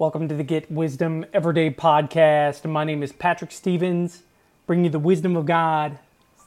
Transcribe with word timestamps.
Welcome 0.00 0.28
to 0.28 0.34
the 0.34 0.44
Get 0.44 0.72
Wisdom 0.72 1.26
Everyday 1.34 1.68
podcast. 1.68 2.64
My 2.64 2.84
name 2.84 3.02
is 3.02 3.12
Patrick 3.12 3.52
Stevens, 3.52 4.22
bringing 4.66 4.86
you 4.86 4.90
the 4.90 4.98
wisdom 4.98 5.36
of 5.36 5.44
God 5.44 5.98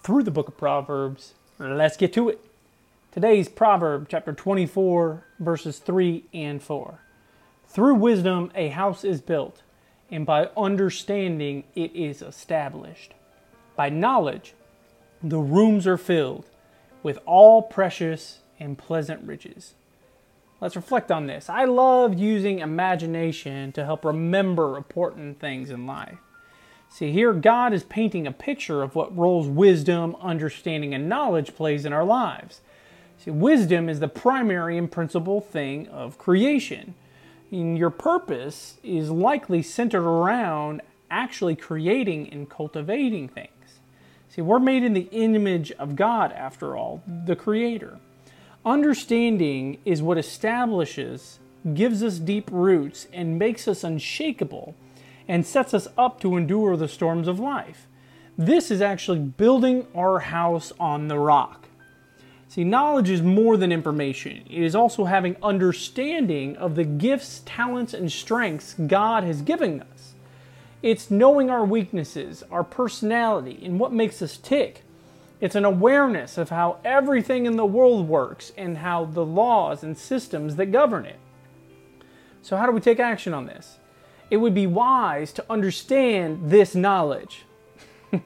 through 0.02 0.24
the 0.24 0.32
book 0.32 0.48
of 0.48 0.58
Proverbs. 0.58 1.36
Let's 1.60 1.96
get 1.96 2.12
to 2.14 2.30
it. 2.30 2.44
Today's 3.12 3.48
proverb, 3.48 4.08
chapter 4.10 4.34
24, 4.34 5.28
verses 5.40 5.78
3 5.78 6.24
and 6.34 6.64
4. 6.64 7.00
Through 7.68 7.94
wisdom, 7.94 8.52
a 8.56 8.70
house 8.70 9.04
is 9.04 9.22
built, 9.22 9.62
and 10.10 10.26
by 10.26 10.50
understanding, 10.58 11.66
it 11.76 11.96
is 11.96 12.24
established. 12.24 13.14
By 13.76 13.90
knowledge, 13.90 14.56
the 15.22 15.38
rooms 15.38 15.86
are 15.86 16.00
filled 16.00 16.50
with 17.04 17.20
all 17.28 17.62
precious 17.62 18.40
and 18.60 18.80
pleasant 18.80 19.22
riches. 19.22 19.76
Let's 20.64 20.78
reflect 20.78 21.12
on 21.12 21.28
this. 21.28 21.50
I 21.50 21.66
love 21.66 22.18
using 22.18 22.60
imagination 22.60 23.74
to 23.74 23.84
help 23.84 24.06
remember 24.06 24.78
important 24.78 25.42
things 25.42 25.70
in 25.70 25.86
life. 25.86 26.20
See, 26.88 27.12
here 27.12 27.34
God 27.34 27.74
is 27.74 27.84
painting 27.84 28.26
a 28.26 28.32
picture 28.32 28.82
of 28.82 28.96
what 28.96 29.14
roles 29.14 29.50
wisdom, 29.50 30.16
understanding, 30.22 30.94
and 30.94 31.10
knowledge 31.10 31.54
plays 31.54 31.84
in 31.84 31.92
our 31.92 32.06
lives. 32.06 32.62
See, 33.18 33.30
wisdom 33.30 33.90
is 33.90 34.00
the 34.00 34.08
primary 34.08 34.78
and 34.78 34.90
principal 34.90 35.42
thing 35.42 35.90
of 35.90 36.18
creation. 36.18 36.96
And 37.52 37.78
your 37.78 37.90
purpose 37.90 38.78
is 38.84 39.12
likely 39.12 39.62
centered 39.64 40.08
around 40.08 40.82
actually 41.12 41.58
creating 41.58 42.30
and 42.32 42.50
cultivating 42.50 43.28
things. 43.28 43.50
See, 44.30 44.42
we're 44.42 44.60
made 44.60 44.86
in 44.86 44.94
the 44.94 45.10
image 45.12 45.74
of 45.74 45.98
God, 45.98 46.32
after 46.32 46.78
all, 46.78 47.04
the 47.06 47.36
Creator. 47.36 48.00
Understanding 48.66 49.78
is 49.84 50.02
what 50.02 50.18
establishes, 50.18 51.40
gives 51.74 52.02
us 52.02 52.18
deep 52.18 52.50
roots, 52.52 53.08
and 53.12 53.38
makes 53.38 53.68
us 53.68 53.84
unshakable, 53.84 54.74
and 55.28 55.46
sets 55.46 55.74
us 55.74 55.88
up 55.98 56.22
to 56.22 56.38
endure 56.38 56.78
the 56.78 56.88
storms 56.88 57.28
of 57.28 57.40
life. 57.40 57.88
This 58.38 58.72
is 58.72 58.82
actually 58.82 59.20
building 59.20 59.86
our 59.94 60.20
house 60.20 60.72
on 60.80 61.10
the 61.10 61.20
rock. 61.20 61.68
See, 62.48 62.64
knowledge 62.64 63.10
is 63.10 63.22
more 63.22 63.58
than 63.58 63.72
information. 63.72 64.44
It 64.50 64.64
is 64.64 64.76
also 64.76 65.06
having 65.06 65.36
understanding 65.44 66.56
of 66.56 66.76
the 66.76 66.84
gifts, 66.84 67.42
talents, 67.46 67.94
and 67.94 68.12
strengths 68.12 68.76
God 68.76 69.24
has 69.24 69.42
given 69.42 69.82
us. 69.82 70.14
It's 70.82 71.12
knowing 71.12 71.50
our 71.50 71.66
weaknesses, 71.66 72.44
our 72.52 72.64
personality, 72.64 73.60
and 73.64 73.80
what 73.80 73.92
makes 73.92 74.22
us 74.22 74.38
tick. 74.38 74.84
It's 75.44 75.56
an 75.56 75.66
awareness 75.66 76.38
of 76.38 76.52
how 76.52 76.78
everything 76.86 77.46
in 77.48 77.58
the 77.58 77.66
world 77.66 78.08
works 78.08 78.54
and 78.56 78.78
how 78.78 79.04
the 79.04 79.26
laws 79.26 79.84
and 79.84 79.98
systems 79.98 80.56
that 80.56 80.68
govern 80.68 81.06
it. 81.06 81.20
So, 82.42 82.56
how 82.56 82.66
do 82.66 82.72
we 82.72 82.80
take 82.80 83.02
action 83.02 83.34
on 83.34 83.46
this? 83.46 83.78
It 84.30 84.38
would 84.38 84.54
be 84.54 84.68
wise 84.68 85.34
to 85.34 85.46
understand 85.50 86.50
this 86.50 86.76
knowledge. 86.76 87.44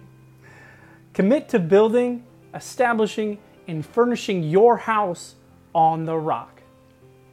Commit 1.15 1.49
to 1.49 1.57
building, 1.57 2.23
establishing, 2.53 3.39
and 3.67 3.83
furnishing 3.83 4.43
your 4.43 4.77
house 4.77 5.37
on 5.73 6.05
the 6.05 6.15
rock. 6.15 6.61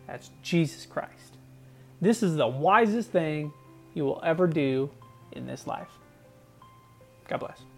That's 0.06 0.30
Jesus 0.40 0.86
Christ. 0.86 1.36
This 2.00 2.22
is 2.22 2.36
the 2.36 2.48
wisest 2.48 3.10
thing 3.10 3.52
you 3.92 4.06
will 4.06 4.22
ever 4.24 4.46
do 4.46 4.88
in 5.32 5.44
this 5.44 5.66
life. 5.66 5.90
God 7.28 7.40
bless. 7.40 7.73